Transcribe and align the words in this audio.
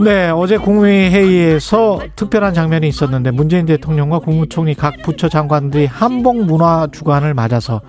네, 0.00 0.30
어제 0.30 0.56
국무회의 0.56 1.10
회의에서 1.10 2.00
특별한 2.14 2.54
장면이 2.54 2.86
있었는데 2.86 3.32
문재인 3.32 3.66
대통령과 3.66 4.20
국무총리 4.20 4.74
각 4.74 4.94
부처 5.02 5.28
장관들이 5.28 5.86
한복 5.86 6.44
문화 6.44 6.86
주간을 6.92 7.34
맞아서 7.34 7.80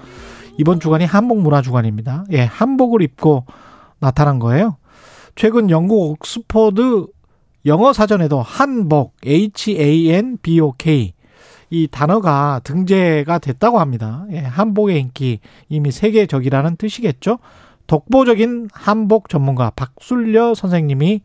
이번 0.57 0.79
주간이 0.79 1.05
한복 1.05 1.41
문화 1.41 1.61
주간입니다. 1.61 2.25
예, 2.31 2.41
한복을 2.41 3.03
입고 3.03 3.45
나타난 3.99 4.39
거예요. 4.39 4.77
최근 5.35 5.69
영국 5.69 6.11
옥스퍼드 6.11 7.05
영어 7.67 7.93
사전에도 7.93 8.41
한복 8.41 9.13
H 9.25 9.77
A 9.79 10.09
N 10.09 10.37
B 10.41 10.59
O 10.59 10.73
K 10.75 11.13
이 11.69 11.87
단어가 11.91 12.61
등재가 12.63 13.37
됐다고 13.39 13.79
합니다. 13.79 14.25
예, 14.31 14.39
한복의 14.39 14.99
인기 14.99 15.39
이미 15.69 15.91
세계적이라는 15.91 16.77
뜻이겠죠. 16.77 17.37
독보적인 17.87 18.69
한복 18.73 19.29
전문가 19.29 19.71
박술려 19.71 20.53
선생님이 20.55 21.21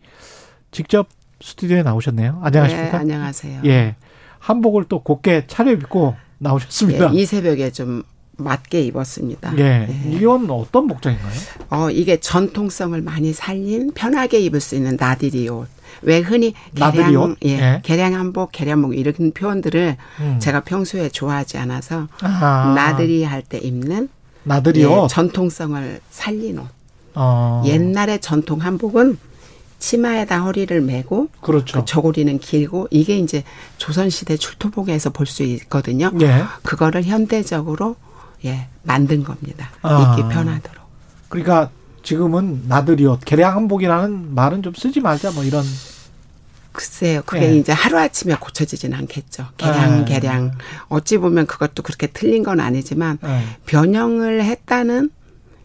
직접 0.70 1.08
스튜디오에 1.40 1.82
나오셨네요. 1.82 2.40
안녕하십니까? 2.42 2.90
네, 2.90 2.98
안녕하세요. 2.98 3.60
예. 3.66 3.96
한복을 4.38 4.84
또 4.88 5.02
곱게 5.02 5.44
차려입고 5.46 6.14
나오셨습니다. 6.38 7.14
예, 7.14 7.18
이 7.20 7.26
새벽에 7.26 7.70
좀 7.70 8.04
맞게 8.36 8.80
입었습니다. 8.82 9.56
예. 9.58 9.88
예. 9.88 10.10
이건 10.10 10.48
어떤 10.50 10.86
복장인가요? 10.86 11.32
어, 11.70 11.90
이게 11.90 12.18
전통성을 12.18 13.00
많이 13.02 13.32
살린 13.32 13.92
편하게 13.94 14.38
입을 14.40 14.60
수 14.60 14.74
있는 14.76 14.96
나들이 14.98 15.48
옷. 15.48 15.68
왜 16.02 16.18
흔히 16.20 16.54
개량, 16.74 17.36
예, 17.44 17.48
예. 17.50 17.80
개량 17.84 18.14
한복, 18.14 18.50
개량복 18.52 18.96
이런 18.96 19.32
표현들을 19.32 19.96
음. 20.20 20.38
제가 20.40 20.60
평소에 20.60 21.08
좋아하지 21.10 21.58
않아서 21.58 22.08
아. 22.22 22.72
나들이 22.74 23.24
할 23.24 23.42
때 23.42 23.58
입는 23.58 24.08
나들이요? 24.44 25.04
예, 25.04 25.06
전통성을 25.08 26.00
살린 26.10 26.58
옷. 26.58 26.66
어. 27.14 27.62
옛날의 27.66 28.20
전통 28.20 28.60
한복은 28.60 29.18
치마에다 29.78 30.40
허리를 30.42 30.80
메고 30.80 31.28
그렇죠. 31.40 31.80
그 31.80 31.84
저고리는 31.84 32.38
길고 32.38 32.86
이게 32.90 33.18
이제 33.18 33.42
조선 33.78 34.10
시대 34.10 34.36
출토복에서 34.36 35.10
볼 35.10 35.26
수 35.26 35.42
있거든요. 35.42 36.10
예. 36.20 36.44
그거를 36.62 37.02
현대적으로 37.04 37.96
예, 38.44 38.68
만든 38.82 39.24
겁니다. 39.24 39.70
아. 39.82 40.14
입기 40.16 40.22
편하도록. 40.32 40.82
그러니까 41.28 41.70
지금은 42.02 42.64
나들이 42.68 43.06
옷, 43.06 43.20
개량 43.24 43.54
한복이라는 43.56 44.34
말은 44.34 44.62
좀 44.62 44.72
쓰지 44.74 45.00
말자 45.00 45.32
뭐 45.32 45.44
이런 45.44 45.64
글쎄요. 46.72 47.22
그게 47.26 47.52
예. 47.52 47.56
이제 47.56 47.72
하루아침에 47.72 48.36
고쳐지진 48.40 48.94
않겠죠. 48.94 49.48
개량, 49.56 50.00
예. 50.00 50.04
개량. 50.04 50.52
어찌 50.88 51.18
보면 51.18 51.46
그것도 51.46 51.82
그렇게 51.82 52.06
틀린 52.06 52.42
건 52.42 52.60
아니지만 52.60 53.18
예. 53.24 53.42
변형을 53.66 54.42
했다는 54.44 55.10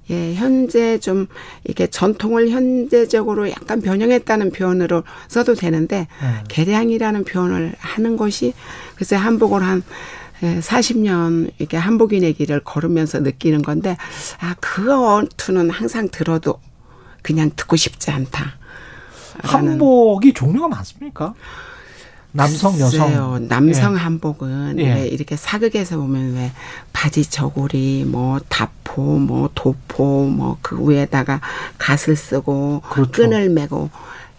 예, 0.09 0.33
현재 0.35 0.99
좀 0.99 1.27
이게 1.65 1.87
전통을 1.87 2.49
현재적으로 2.49 3.49
약간 3.49 3.81
변형했다는 3.81 4.51
표현으로 4.51 5.03
써도 5.27 5.53
되는데 5.53 6.07
예. 6.21 6.43
개량이라는 6.47 7.23
표현을 7.25 7.73
하는 7.77 8.17
것이 8.17 8.53
글쎄 8.95 9.15
한복을 9.15 9.63
한 9.63 9.83
40년 10.41 11.51
이렇게 11.57 11.77
한복인의 11.77 12.33
길을 12.33 12.59
걸으면서 12.63 13.19
느끼는 13.19 13.63
건데 13.63 13.97
아, 14.39 14.55
그 14.59 14.93
어투는 14.93 15.71
항상 15.71 16.09
들어도 16.09 16.59
그냥 17.23 17.51
듣고 17.55 17.75
싶지 17.75 18.11
않다. 18.11 18.57
한복이 19.43 20.33
종류가 20.33 20.67
많습니까? 20.67 21.33
남성, 22.31 22.77
여성. 22.79 23.47
남성 23.47 23.95
예. 23.95 23.97
한복은 23.99 24.79
예. 24.79 24.93
왜 24.95 25.07
이렇게 25.07 25.35
사극에서 25.35 25.97
보면 25.97 26.35
왜 26.35 26.51
바지 26.93 27.23
저고리, 27.27 28.05
뭐 28.05 28.39
다포, 28.47 29.01
뭐 29.19 29.49
도포, 29.55 30.25
뭐 30.27 30.57
그 30.61 30.77
위에다가 30.87 31.41
갓을 31.77 32.15
쓰고 32.15 32.81
그렇죠. 32.89 33.11
끈을 33.11 33.49
매고 33.49 33.89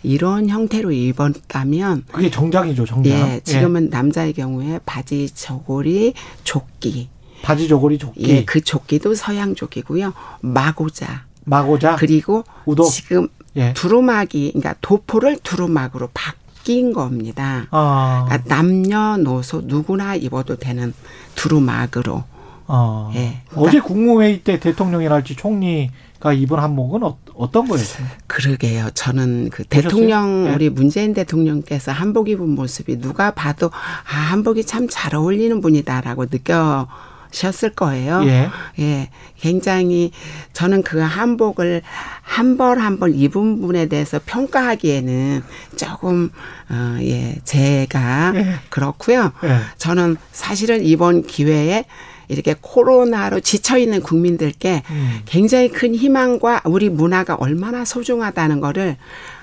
이런 0.04 0.48
형태로 0.48 0.92
입었다면 0.92 2.04
그게 2.12 2.30
정장이죠, 2.30 2.86
정장. 2.86 3.12
예, 3.12 3.40
지금은 3.42 3.86
예. 3.86 3.88
남자의 3.88 4.32
경우에 4.32 4.78
바지 4.86 5.28
저고리, 5.34 6.14
조끼. 6.44 7.08
바지 7.42 7.66
저고리 7.66 7.98
조끼. 7.98 8.28
예, 8.28 8.44
그 8.44 8.60
조끼도 8.60 9.14
서양 9.14 9.54
조끼고요. 9.56 10.12
마고자. 10.40 11.24
마고자. 11.44 11.96
그리고 11.96 12.44
우도. 12.66 12.84
지금 12.84 13.28
예. 13.58 13.74
두루마기, 13.74 14.52
그러니까 14.54 14.74
도포를 14.80 15.38
두루마기로 15.42 16.08
바뀐 16.14 16.92
겁니다. 16.92 17.66
아. 17.70 18.24
그러니까 18.26 18.54
남녀노소 18.56 19.62
누구나 19.64 20.14
입어도 20.14 20.56
되는 20.56 20.94
두루마기로. 21.34 22.24
아. 22.66 23.10
예. 23.14 23.42
그러니까 23.48 23.68
어제 23.68 23.80
국무회의 23.80 24.42
때 24.42 24.58
대통령이랄지 24.58 25.36
총리 25.36 25.90
가 26.20 26.32
입은 26.32 26.58
한복은 26.58 27.04
어, 27.04 27.50
떤 27.52 27.68
거였어요? 27.68 28.04
그러게요. 28.26 28.90
저는 28.92 29.50
그 29.50 29.62
보셨어요? 29.62 29.82
대통령 29.88 30.48
예. 30.48 30.54
우리 30.54 30.68
문재인 30.68 31.14
대통령께서 31.14 31.92
한복 31.92 32.28
입은 32.28 32.48
모습이 32.48 33.00
누가 33.00 33.30
봐도 33.30 33.70
아 33.72 34.16
한복이 34.16 34.64
참 34.64 34.88
잘 34.88 35.14
어울리는 35.14 35.60
분이다라고 35.60 36.26
느껴. 36.26 36.88
셨을 37.30 37.70
거예요. 37.70 38.22
예. 38.24 38.48
예. 38.78 39.10
굉장히 39.38 40.10
저는 40.52 40.82
그 40.82 40.98
한복을 40.98 41.82
한 42.22 42.56
벌 42.56 42.78
한 42.78 42.98
벌 42.98 43.14
입은 43.14 43.60
분에 43.60 43.86
대해서 43.86 44.20
평가하기에는 44.24 45.42
조금 45.76 46.30
어 46.70 46.96
예, 47.00 47.36
제가 47.44 48.32
예. 48.34 48.54
그렇고요. 48.68 49.32
예. 49.44 49.58
저는 49.78 50.16
사실은 50.32 50.84
이번 50.84 51.22
기회에 51.22 51.84
이렇게 52.28 52.54
코로나로 52.60 53.40
지쳐 53.40 53.78
있는 53.78 54.02
국민들께 54.02 54.82
음. 54.90 55.20
굉장히 55.24 55.70
큰 55.70 55.94
희망과 55.94 56.62
우리 56.66 56.90
문화가 56.90 57.34
얼마나 57.36 57.84
소중하다는 57.86 58.60
거를 58.60 58.96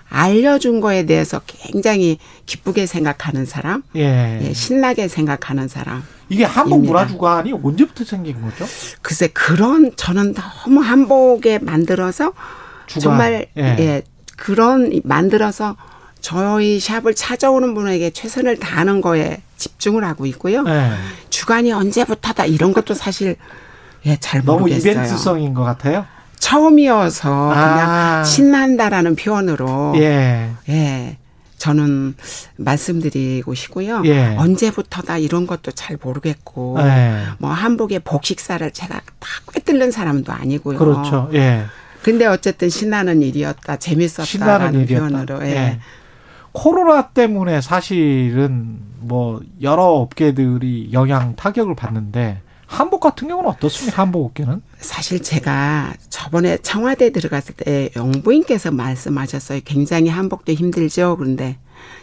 알려준 0.09 0.81
거에 0.81 1.05
대해서 1.05 1.41
굉장히 1.45 2.17
기쁘게 2.45 2.85
생각하는 2.85 3.45
사람, 3.45 3.83
예. 3.95 4.39
예 4.41 4.53
신나게 4.53 5.07
생각하는 5.07 5.67
사람. 5.67 6.03
이게 6.29 6.43
한복 6.43 6.85
문화주간이 6.85 7.53
언제부터 7.53 8.03
생긴 8.03 8.41
거죠? 8.41 8.65
글쎄 9.01 9.27
그런 9.27 9.91
저는 9.95 10.33
너무 10.33 10.81
한복에 10.81 11.59
만들어서 11.59 12.33
주간. 12.87 13.01
정말 13.01 13.47
예. 13.57 13.61
예 13.79 14.01
그런 14.37 15.01
만들어서 15.03 15.75
저희 16.21 16.79
샵을 16.79 17.13
찾아오는 17.13 17.73
분에게 17.75 18.09
최선을 18.09 18.57
다하는 18.57 19.01
거에 19.01 19.41
집중을 19.57 20.03
하고 20.03 20.25
있고요. 20.25 20.63
예. 20.67 20.91
주간이 21.29 21.71
언제부터다 21.71 22.45
이런 22.45 22.73
것도 22.73 22.93
사실 22.93 23.35
예, 24.05 24.17
잘 24.19 24.41
모르겠어요. 24.41 24.93
너무 24.93 25.05
이벤트성인 25.05 25.53
것 25.53 25.63
같아요. 25.63 26.05
처음이어서 26.45 27.51
아. 27.51 27.53
그냥 27.53 28.23
신난다라는 28.23 29.15
표현으로 29.15 29.93
예. 29.97 30.51
예. 30.69 31.17
저는 31.57 32.15
말씀드리고 32.57 33.55
싶고요. 33.55 34.03
예. 34.05 34.35
언제부터다 34.37 35.17
이런 35.17 35.47
것도 35.47 35.71
잘 35.71 35.97
모르겠고 35.99 36.77
예. 36.81 37.23
뭐 37.39 37.49
한복의 37.49 38.01
복식사를 38.01 38.69
제가 38.71 39.01
다 39.19 39.27
꿰뚫는 39.51 39.89
사람도 39.89 40.31
아니고요. 40.31 40.77
그렇죠. 40.77 41.31
예. 41.33 41.65
근데 42.03 42.27
어쨌든 42.27 42.69
신나는 42.69 43.23
일이었다. 43.23 43.77
재밌었다라는 43.77 44.85
표현으로. 44.85 45.43
예. 45.47 45.49
예. 45.49 45.79
코로나 46.51 47.07
때문에 47.07 47.61
사실은 47.61 48.77
뭐 48.99 49.41
여러 49.63 49.85
업계들이 49.85 50.89
영향 50.93 51.35
타격을 51.35 51.73
받는데 51.73 52.41
한복 52.67 53.01
같은 53.01 53.27
경우는 53.27 53.49
어떻습니까? 53.49 54.01
한복 54.01 54.25
업계는? 54.25 54.61
사실 54.79 55.21
제가 55.21 55.93
저번에 56.09 56.57
청와대 56.57 57.11
들어갔을 57.11 57.55
때 57.55 57.89
영부인께서 57.95 58.71
말씀하셨어요. 58.71 59.61
굉장히 59.65 60.09
한복도 60.09 60.53
힘들죠. 60.53 61.15
그런데 61.17 61.57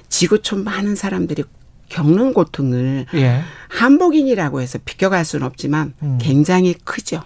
지구촌 0.08 0.64
많은 0.64 0.94
사람들이 0.94 1.44
겪는 1.88 2.32
고통을 2.32 3.06
예. 3.14 3.42
한복인이라고 3.68 4.60
해서 4.60 4.78
비껴갈 4.84 5.24
수는 5.24 5.46
없지만 5.46 5.94
음. 6.02 6.18
굉장히 6.20 6.74
크죠. 6.74 7.22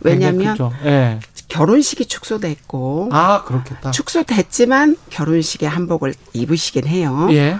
왜냐하면 0.00 0.56
예. 0.84 1.18
결혼식이 1.48 2.06
축소됐고 2.06 3.08
아 3.12 3.44
그렇겠다. 3.44 3.90
축소됐지만 3.90 4.96
결혼식에 5.10 5.66
한복을 5.66 6.14
입으시긴 6.32 6.86
해요. 6.86 7.28
예. 7.32 7.56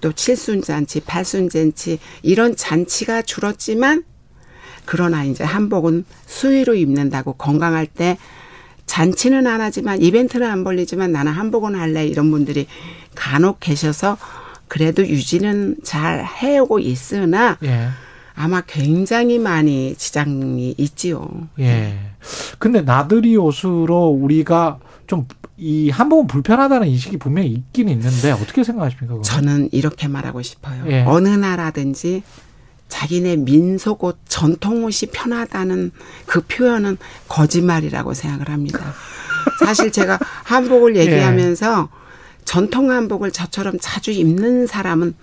또 0.00 0.12
칠순잔치, 0.12 1.00
팔순잔치 1.00 1.98
이런 2.22 2.56
잔치가 2.56 3.22
줄었지만 3.22 4.04
그러나 4.86 5.24
이제 5.24 5.44
한복은 5.44 6.04
수의로 6.26 6.74
입는다고 6.74 7.34
건강할 7.34 7.86
때 7.86 8.16
잔치는 8.86 9.46
안 9.46 9.60
하지만 9.60 10.00
이벤트는 10.00 10.48
안 10.48 10.64
벌리지만 10.64 11.12
나는 11.12 11.32
한복은 11.32 11.74
할래 11.74 12.06
이런 12.06 12.30
분들이 12.30 12.66
간혹 13.14 13.58
계셔서 13.60 14.16
그래도 14.68 15.06
유지는 15.06 15.76
잘 15.82 16.24
해오고 16.24 16.78
있으나 16.78 17.58
예. 17.64 17.88
아마 18.34 18.60
굉장히 18.60 19.38
많이 19.38 19.94
지장이 19.96 20.74
있지요. 20.78 21.28
예. 21.58 21.98
근데 22.58 22.80
나들이 22.82 23.36
옷으로 23.36 24.08
우리가 24.08 24.78
좀 25.06 25.26
이 25.58 25.88
한복은 25.88 26.26
불편하다는 26.26 26.88
인식이 26.88 27.16
분명히 27.16 27.48
있긴 27.48 27.88
있는데 27.88 28.30
어떻게 28.32 28.62
생각하십니까? 28.62 29.06
그건? 29.06 29.22
저는 29.22 29.70
이렇게 29.72 30.06
말하고 30.06 30.42
싶어요. 30.42 30.84
예. 30.88 31.02
어느 31.06 31.28
나라든지 31.28 32.22
자기네 32.88 33.36
민속 33.36 34.04
옷 34.04 34.18
전통 34.28 34.84
옷이 34.84 35.10
편하다는 35.12 35.92
그 36.26 36.40
표현은 36.42 36.96
거짓말이라고 37.28 38.14
생각을 38.14 38.48
합니다. 38.48 38.94
사실 39.64 39.92
제가 39.92 40.18
한복을 40.44 40.96
예. 40.96 41.00
얘기하면서 41.00 41.88
예. 41.92 41.96
전통 42.44 42.90
한복을 42.90 43.32
저처럼 43.32 43.78
자주 43.80 44.12
입는 44.12 44.66
사람은 44.66 45.14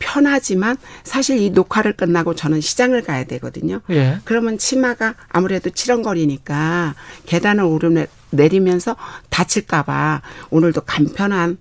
편하지만 0.00 0.76
사실 1.04 1.38
이 1.38 1.50
녹화를 1.50 1.92
끝나고 1.92 2.34
저는 2.34 2.60
시장을 2.60 3.02
가야 3.02 3.24
되거든요. 3.24 3.80
예. 3.90 4.18
그러면 4.24 4.58
치마가 4.58 5.14
아무래도 5.28 5.70
치렁거리니까 5.70 6.94
계단을 7.26 7.64
오르내 7.64 8.06
내리면서 8.30 8.96
다칠까봐 9.28 10.22
오늘도 10.50 10.82
간편한 10.82 11.58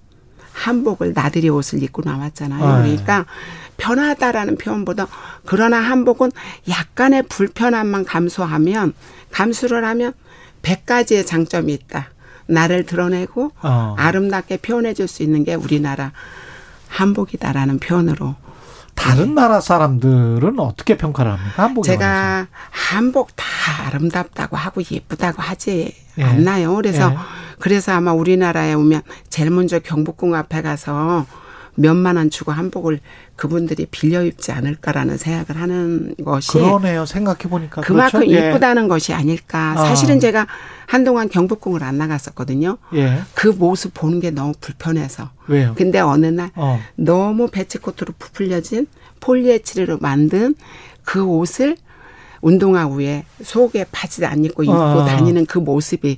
한복을 0.60 1.14
나들이 1.14 1.48
옷을 1.50 1.82
입고 1.84 2.02
나왔잖아요. 2.04 2.64
아, 2.64 2.82
그러니까 2.82 3.26
편하다라는 3.78 4.58
표현보다 4.58 5.08
그러나 5.46 5.78
한복은 5.78 6.32
약간의 6.68 7.24
불편함만 7.30 8.04
감수하면 8.04 8.94
감수를 9.32 9.86
하면 9.86 10.14
100가지의 10.62 11.26
장점이 11.26 11.72
있다. 11.74 12.10
나를 12.48 12.86
드러내고 12.86 13.52
어. 13.62 13.96
아름답게 13.98 14.58
표현해 14.58 14.94
줄 14.94 15.08
수 15.08 15.24
있는 15.24 15.44
게 15.46 15.54
우리나라 15.54 16.12
한복이다라는 16.90 17.80
표현으로 17.80 18.36
다른 19.00 19.34
나라 19.34 19.62
사람들은 19.62 20.60
어떻게 20.60 20.98
평가를 20.98 21.32
합니까? 21.32 21.64
한복 21.64 21.86
제가 21.86 22.06
관해서. 22.06 22.48
한복 22.70 23.36
다 23.36 23.46
아름답다고 23.88 24.58
하고 24.58 24.82
예쁘다고 24.92 25.42
하지 25.42 25.96
예. 26.18 26.24
않나요? 26.24 26.76
그래서 26.76 27.12
예. 27.12 27.18
그래서 27.60 27.94
아마 27.94 28.12
우리나라에 28.12 28.74
오면 28.74 29.02
제일 29.30 29.52
먼저 29.52 29.80
경복궁 29.80 30.36
앞에 30.36 30.62
가서 30.62 31.26
몇만 31.80 32.18
원 32.18 32.30
주고 32.30 32.52
한복을 32.52 33.00
그분들이 33.36 33.86
빌려 33.90 34.24
입지 34.24 34.52
않을까라는 34.52 35.18
생각을 35.18 35.62
하는 35.62 36.14
것이 36.24 36.54
그러네요. 36.54 37.06
생각해 37.06 37.44
보니까 37.44 37.82
그만큼 37.82 38.20
그렇죠? 38.22 38.36
이쁘다는 38.50 38.84
예. 38.84 38.88
것이 38.88 39.14
아닐까. 39.14 39.76
사실은 39.76 40.18
아. 40.18 40.20
제가 40.20 40.48
한동안 40.86 41.30
경복궁을 41.30 41.84
안 41.84 41.98
나갔었거든요. 41.98 42.78
예. 42.96 43.22
그 43.34 43.48
모습 43.48 43.94
보는 43.94 44.20
게 44.20 44.30
너무 44.32 44.54
불편해서. 44.60 45.30
왜요? 45.48 45.74
근데 45.78 46.00
어느 46.00 46.26
날 46.26 46.52
어. 46.56 46.80
너무 46.96 47.48
배치코트로 47.48 48.14
부풀려진 48.20 48.88
폴리에치르로 49.22 50.00
만든 50.00 50.56
그 51.04 51.24
옷을 51.24 51.78
운동화 52.42 52.88
위에 52.88 53.26
속에 53.42 53.86
바지 53.92 54.26
안 54.26 54.44
입고 54.44 54.64
입고 54.64 54.74
어. 54.76 55.06
다니는 55.06 55.46
그 55.46 55.60
모습이 55.60 56.18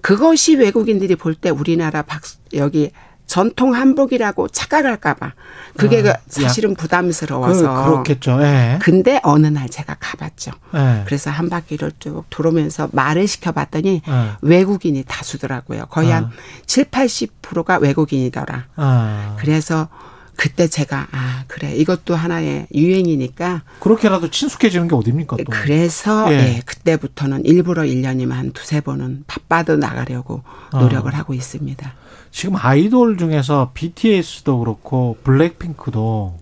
그것이 0.00 0.56
외국인들이 0.56 1.16
볼 1.16 1.34
때 1.34 1.50
우리나라 1.50 2.02
박 2.02 2.22
여기 2.54 2.90
전통 3.26 3.74
한복이라고 3.74 4.48
착각할까봐 4.48 5.32
그게 5.76 6.08
아, 6.08 6.16
사실은 6.28 6.74
부담스러워서 6.74 7.84
그, 7.84 7.90
렇겠죠 7.90 8.40
예. 8.42 8.78
근데 8.80 9.20
어느 9.22 9.46
날 9.46 9.68
제가 9.68 9.96
가봤죠. 9.98 10.52
예. 10.74 11.02
그래서 11.04 11.30
한 11.30 11.50
바퀴를 11.50 11.92
쭉 11.98 12.24
돌으면서 12.30 12.88
말을 12.92 13.26
시켜봤더니 13.26 14.02
예. 14.06 14.30
외국인이 14.40 15.04
다수더라고요. 15.06 15.86
거의 15.86 16.12
아. 16.12 16.16
한 16.16 16.30
7, 16.66 16.84
80%가 16.86 17.78
외국인이더라. 17.78 18.64
아. 18.76 19.36
그래서 19.38 19.88
그때 20.36 20.66
제가 20.68 21.08
아 21.10 21.44
그래 21.48 21.74
이것도 21.74 22.14
하나의 22.14 22.66
유행이니까 22.74 23.62
그렇게라도 23.80 24.30
친숙해지는 24.30 24.88
게 24.88 24.94
어딥니까? 24.94 25.36
또. 25.36 25.44
그래서 25.50 26.32
예. 26.32 26.38
예 26.38 26.62
그때부터는 26.64 27.44
일부러 27.44 27.82
1년이면 27.82 28.30
한 28.30 28.52
두세 28.52 28.80
번은 28.80 29.24
바빠도 29.26 29.76
나가려고 29.76 30.42
노력을 30.72 31.12
아. 31.14 31.18
하고 31.18 31.34
있습니다. 31.34 31.94
지금 32.30 32.56
아이돌 32.56 33.16
중에서 33.16 33.70
BTS도 33.72 34.58
그렇고 34.58 35.16
블랙핑크도 35.24 36.38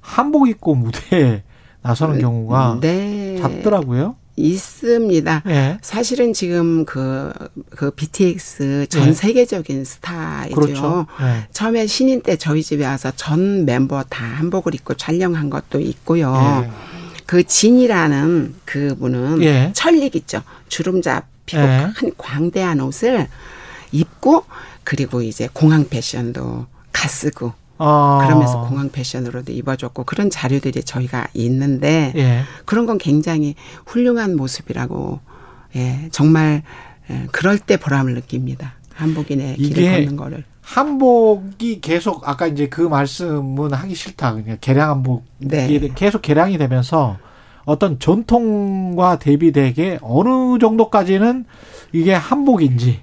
한복 0.00 0.48
입고 0.48 0.74
무대에 0.74 1.42
나서는 1.80 2.20
경우가 2.20 2.78
네. 2.80 3.38
잦더라고요. 3.40 4.16
있습니다. 4.36 5.42
예. 5.46 5.78
사실은 5.82 6.32
지금 6.32 6.84
그, 6.84 7.32
그 7.70 7.90
BTX 7.90 8.86
전 8.88 9.08
예. 9.08 9.12
세계적인 9.12 9.84
스타이죠. 9.84 10.54
그렇죠. 10.54 11.06
예. 11.20 11.46
처음에 11.52 11.86
신인 11.86 12.22
때 12.22 12.36
저희 12.36 12.62
집에 12.62 12.84
와서 12.84 13.12
전 13.14 13.64
멤버 13.64 14.02
다 14.04 14.24
한복을 14.24 14.74
입고 14.74 14.94
촬영한 14.94 15.50
것도 15.50 15.80
있고요. 15.80 16.64
예. 16.64 16.70
그 17.26 17.44
진이라는 17.44 18.54
그 18.64 18.94
분은 18.98 19.42
예. 19.42 19.70
천릭 19.74 20.16
있죠. 20.16 20.42
주름 20.68 21.02
잡히고 21.02 21.62
예. 21.62 21.88
큰 21.94 22.12
광대한 22.16 22.80
옷을 22.80 23.28
입고 23.92 24.44
그리고 24.84 25.22
이제 25.22 25.48
공항 25.52 25.88
패션도 25.88 26.66
가 26.92 27.08
쓰고 27.08 27.52
어. 27.84 28.20
그러면서 28.22 28.60
공항 28.60 28.90
패션으로도 28.90 29.50
입어줬고 29.50 30.04
그런 30.04 30.30
자료들이 30.30 30.84
저희가 30.84 31.26
있는데 31.34 32.12
예. 32.14 32.42
그런 32.64 32.86
건 32.86 32.96
굉장히 32.96 33.56
훌륭한 33.86 34.36
모습이라고 34.36 35.18
예 35.74 36.08
정말 36.12 36.62
예, 37.10 37.26
그럴 37.32 37.58
때 37.58 37.76
보람을 37.76 38.14
느낍니다. 38.14 38.74
한복인의 38.94 39.56
길을 39.56 39.92
걷는 39.92 40.16
거를. 40.16 40.44
한복이 40.60 41.80
계속 41.80 42.28
아까 42.28 42.46
이제 42.46 42.68
그 42.68 42.82
말씀은 42.82 43.72
하기 43.72 43.96
싫다. 43.96 44.34
그냥 44.34 44.58
개량 44.60 44.88
한복이 44.90 45.24
네. 45.38 45.90
계속 45.96 46.22
개량이 46.22 46.58
되면서 46.58 47.18
어떤 47.64 47.98
전통과 47.98 49.18
대비되게 49.18 49.98
어느 50.02 50.58
정도까지는 50.60 51.46
이게 51.92 52.14
한복인지 52.14 53.00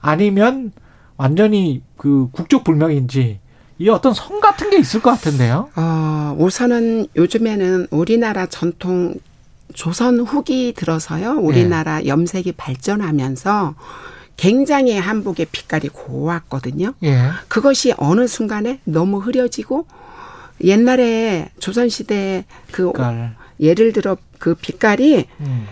아니면 0.00 0.72
완전히 1.18 1.82
그 1.96 2.28
국적 2.32 2.64
불명인지 2.64 3.40
이 3.78 3.88
어떤 3.88 4.14
성 4.14 4.40
같은 4.40 4.70
게 4.70 4.78
있을 4.78 5.00
것 5.00 5.10
같은데요. 5.10 5.68
어, 5.76 6.36
우선은 6.38 7.08
요즘에는 7.16 7.88
우리나라 7.90 8.46
전통 8.46 9.14
조선 9.74 10.20
후기 10.20 10.72
들어서요. 10.74 11.32
우리나라 11.32 12.02
예. 12.02 12.08
염색이 12.08 12.52
발전하면서 12.52 13.74
굉장히 14.36 14.98
한복의 14.98 15.46
빛깔이 15.50 15.88
고왔거든요. 15.88 16.94
예. 17.04 17.30
그것이 17.48 17.92
어느 17.96 18.26
순간에 18.26 18.80
너무 18.84 19.18
흐려지고 19.18 19.86
옛날에 20.62 21.50
조선 21.58 21.88
시대 21.88 22.44
그 22.70 22.92
빛깔. 22.92 23.36
예를 23.60 23.92
들어 23.92 24.16
그 24.38 24.54
빛깔이 24.54 25.26
음. 25.40 25.66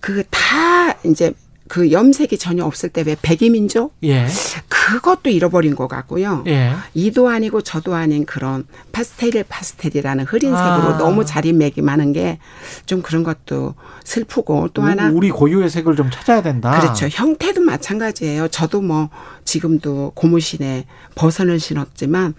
그다 0.00 0.98
이제 1.04 1.32
그 1.68 1.90
염색이 1.90 2.38
전혀 2.38 2.64
없을 2.64 2.88
때 2.90 3.02
왜 3.02 3.16
백이민족? 3.20 3.94
예. 4.04 4.26
그것도 4.68 5.30
잃어버린 5.30 5.74
것 5.74 5.88
같고요. 5.88 6.44
예. 6.46 6.72
이도 6.94 7.28
아니고 7.28 7.62
저도 7.62 7.94
아닌 7.94 8.24
그런 8.24 8.66
파스텔 8.92 9.44
파스텔이라는 9.48 10.24
흐린 10.26 10.54
아. 10.54 10.76
색으로 10.76 10.98
너무 10.98 11.24
자리매김하는 11.24 12.12
게 12.12 12.38
좀 12.86 13.02
그런 13.02 13.24
것도 13.24 13.74
슬프고 14.04 14.68
또 14.72 14.82
하나 14.82 15.10
우리 15.10 15.30
고유의 15.30 15.70
색을 15.70 15.96
좀 15.96 16.10
찾아야 16.10 16.40
된다. 16.42 16.78
그렇죠. 16.78 17.08
형태도 17.10 17.60
마찬가지예요. 17.62 18.48
저도 18.48 18.80
뭐 18.80 19.08
지금도 19.44 20.12
고무신에 20.14 20.86
버선을 21.16 21.58
신었지만 21.58 22.34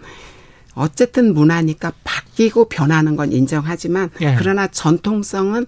어쨌든 0.73 1.33
문화니까 1.33 1.91
바뀌고 2.03 2.69
변하는 2.69 3.15
건 3.15 3.31
인정하지만 3.31 4.09
예. 4.21 4.35
그러나 4.37 4.67
전통성은 4.67 5.65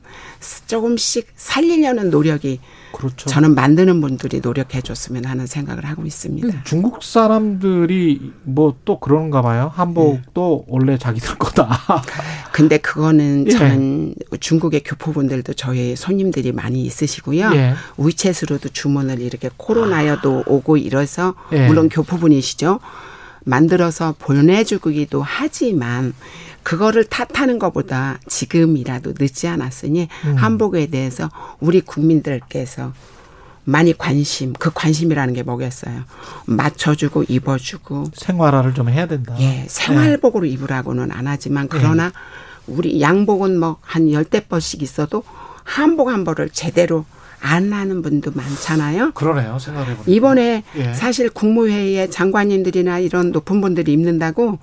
조금씩 0.67 1.27
살리려는 1.35 2.09
노력이 2.09 2.59
그렇죠. 2.91 3.29
저는 3.29 3.55
만드는 3.55 4.01
분들이 4.01 4.41
노력해 4.41 4.81
줬으면 4.81 5.25
하는 5.25 5.45
생각을 5.45 5.85
하고 5.85 6.05
있습니다. 6.05 6.63
중국 6.63 7.03
사람들이 7.03 8.33
뭐 8.43 8.79
또 8.85 8.99
그런가 8.99 9.41
봐요. 9.43 9.71
한복도 9.75 10.65
예. 10.67 10.71
원래 10.71 10.97
자기들 10.97 11.37
거다. 11.37 11.79
근데 12.51 12.77
그거는 12.77 13.45
예. 13.47 13.51
저는 13.51 14.15
중국의 14.39 14.81
교포분들도 14.83 15.53
저희 15.53 15.95
손님들이 15.95 16.51
많이 16.51 16.83
있으시고요. 16.83 17.51
예. 17.53 17.75
위챗으로도 17.97 18.73
주문을 18.73 19.19
이렇게 19.21 19.49
코로나여도 19.57 20.45
오고 20.47 20.77
이래서 20.77 21.35
예. 21.51 21.67
물론 21.67 21.89
교포분이시죠. 21.89 22.79
만들어서 23.45 24.15
보내주기도 24.17 25.21
하지만 25.21 26.13
그거를 26.63 27.05
탓하는 27.05 27.59
것보다 27.59 28.19
지금이라도 28.27 29.13
늦지 29.19 29.47
않았으니 29.47 30.07
음. 30.25 30.35
한복에 30.35 30.87
대해서 30.87 31.29
우리 31.59 31.81
국민들께서 31.81 32.93
많이 33.63 33.95
관심, 33.95 34.53
그 34.53 34.71
관심이라는 34.73 35.33
게 35.33 35.43
뭐겠어요? 35.43 36.01
맞춰주고 36.45 37.23
입어주고 37.27 38.05
생활화를 38.15 38.73
좀 38.73 38.89
해야 38.89 39.05
된다. 39.07 39.35
예, 39.39 39.65
생활복으로 39.67 40.45
네. 40.45 40.51
입으라고는 40.51 41.11
안 41.11 41.27
하지만 41.27 41.67
그러나 41.69 42.07
네. 42.07 42.13
우리 42.67 43.01
양복은 43.01 43.59
뭐 43.59 43.77
한 43.81 44.11
열대 44.11 44.45
벌씩 44.47 44.81
있어도 44.81 45.23
한복 45.63 46.09
한 46.09 46.23
벌을 46.23 46.49
제대로 46.49 47.05
안 47.41 47.71
하는 47.71 48.01
분도 48.01 48.31
많잖아요. 48.33 49.11
그러네요. 49.11 49.57
생각해보니까. 49.59 50.03
이번에 50.07 50.63
예. 50.75 50.93
사실 50.93 51.29
국무회의에 51.29 52.09
장관님들이나 52.09 52.99
이런 52.99 53.31
높은 53.31 53.61
분들이 53.61 53.93
입는다고 53.93 54.59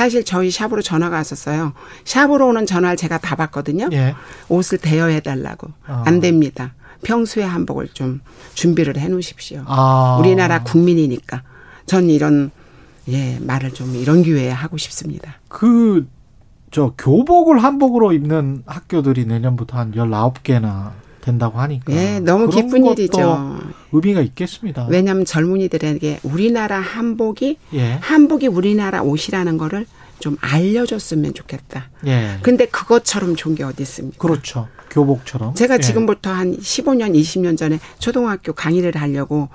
사실 0.00 0.24
저희 0.24 0.50
샵으로 0.50 0.80
전화가 0.80 1.16
왔었어요. 1.16 1.74
샵으로 2.04 2.48
오는 2.48 2.64
전화를 2.64 2.96
제가 2.96 3.18
다 3.18 3.36
받거든요. 3.36 3.90
예. 3.92 4.14
옷을 4.48 4.78
대여해 4.78 5.20
달라고. 5.20 5.68
아. 5.86 6.04
안 6.06 6.20
됩니다. 6.20 6.72
평소에 7.04 7.44
한복을 7.44 7.88
좀 7.92 8.22
준비를 8.54 8.96
해 8.96 9.08
놓으십시오. 9.08 9.62
아. 9.66 10.16
우리나라 10.18 10.62
국민이니까. 10.62 11.42
전 11.84 12.08
이런 12.08 12.50
예, 13.08 13.38
말을 13.40 13.72
좀 13.74 13.94
이런 13.94 14.22
기회에 14.22 14.50
하고 14.50 14.78
싶습니다. 14.78 15.34
그 15.48 16.06
저 16.70 16.94
교복을 16.96 17.62
한복으로 17.62 18.12
입는 18.12 18.62
학교들이 18.64 19.26
내년부터 19.26 19.76
한 19.76 19.92
19개나 19.92 20.92
된다고 21.20 21.58
하니까. 21.60 21.92
예, 21.92 22.20
너무 22.20 22.48
기쁜 22.48 22.86
일이죠. 22.86 23.58
의미가 23.92 24.20
있겠습니다. 24.22 24.86
왜냐하면 24.88 25.24
젊은이들에게 25.24 26.20
우리나라 26.22 26.80
한복이 26.80 27.58
예. 27.74 27.98
한복이 28.00 28.46
우리나라 28.46 29.02
옷이라는 29.02 29.58
거를 29.58 29.86
좀 30.18 30.36
알려줬으면 30.40 31.34
좋겠다. 31.34 31.90
예. 32.06 32.38
근데 32.42 32.66
그것처럼 32.66 33.36
좋은 33.36 33.54
게 33.54 33.64
어디 33.64 33.82
있습니까? 33.82 34.18
그렇죠. 34.18 34.68
교복처럼. 34.90 35.54
제가 35.54 35.76
예. 35.76 35.78
지금부터 35.80 36.30
한 36.30 36.56
15년, 36.56 37.14
20년 37.14 37.56
전에 37.56 37.78
초등학교 37.98 38.52
강의를 38.52 38.96
하려고 38.96 39.48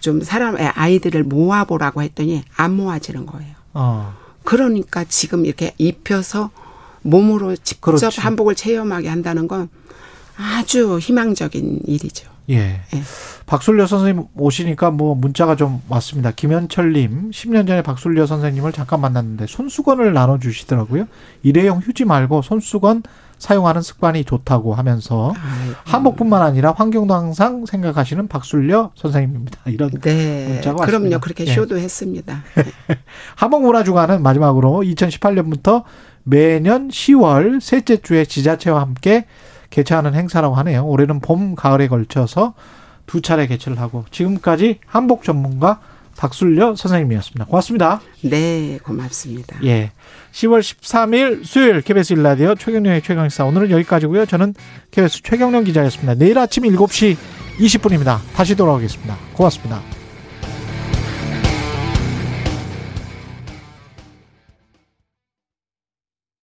좀 0.00 0.20
사람 0.20 0.56
아이들을 0.58 1.24
모아보라고 1.24 2.02
했더니 2.02 2.42
안 2.56 2.74
모아지는 2.76 3.24
거예요. 3.26 3.54
어. 3.72 4.14
그러니까 4.44 5.04
지금 5.04 5.46
이렇게 5.46 5.72
입혀서 5.78 6.50
몸으로 7.02 7.56
직접 7.56 7.80
그렇지. 7.80 8.20
한복을 8.20 8.54
체험하게 8.54 9.08
한다는 9.08 9.48
건 9.48 9.68
아주 10.36 10.98
희망적인 10.98 11.80
일이죠. 11.86 12.28
예. 12.50 12.80
예. 12.94 13.02
박술려 13.46 13.86
선생님 13.86 14.24
오시니까 14.36 14.90
뭐 14.90 15.14
문자가 15.14 15.56
좀 15.56 15.80
왔습니다. 15.88 16.30
김현철님, 16.30 17.30
10년 17.30 17.66
전에 17.66 17.82
박술려 17.82 18.26
선생님을 18.26 18.72
잠깐 18.72 19.00
만났는데 19.00 19.46
손수건을 19.46 20.12
나눠주시더라고요. 20.12 21.06
일회용 21.42 21.78
휴지 21.78 22.04
말고 22.04 22.42
손수건 22.42 23.02
사용하는 23.38 23.82
습관이 23.82 24.24
좋다고 24.24 24.74
하면서 24.74 25.34
아이고. 25.36 25.74
한복뿐만 25.84 26.40
아니라 26.42 26.72
환경도 26.72 27.12
항상 27.12 27.66
생각하시는 27.66 28.28
박술려 28.28 28.92
선생님입니다. 28.94 29.60
이런 29.68 29.90
네. 29.90 30.48
문자가 30.48 30.80
왔습니다. 30.80 30.86
그럼요. 30.86 31.20
그렇게 31.20 31.46
예. 31.46 31.54
쇼도 31.54 31.78
했습니다. 31.78 32.42
한복 33.36 33.62
문화 33.62 33.84
주간은 33.84 34.22
마지막으로 34.22 34.82
2018년부터 34.82 35.82
매년 36.22 36.88
10월 36.88 37.60
셋째 37.60 37.98
주에 37.98 38.24
지자체와 38.24 38.80
함께 38.80 39.26
개최하는 39.74 40.14
행사라고 40.14 40.54
하네요. 40.56 40.86
올해는 40.86 41.18
봄, 41.18 41.56
가을에 41.56 41.88
걸쳐서 41.88 42.54
두 43.06 43.20
차례 43.20 43.48
개최를 43.48 43.80
하고 43.80 44.04
지금까지 44.10 44.78
한복 44.86 45.24
전문가 45.24 45.80
박술려 46.16 46.76
선생님이었습니다. 46.76 47.46
고맙습니다. 47.46 48.00
네, 48.22 48.78
고맙습니다. 48.84 49.56
예. 49.64 49.90
10월 50.32 50.60
13일 50.60 51.44
수요일 51.44 51.82
KBS 51.82 52.12
일라디오 52.12 52.54
최경련의 52.54 53.02
최강시사 53.02 53.44
오늘은 53.46 53.70
여기까지고요. 53.70 54.26
저는 54.26 54.54
KBS 54.92 55.22
최경련 55.22 55.64
기자였습니다. 55.64 56.14
내일 56.14 56.38
아침 56.38 56.62
7시 56.62 57.16
20분입니다. 57.58 58.18
다시 58.32 58.54
돌아오겠습니다. 58.54 59.16
고맙습니다. 59.34 59.93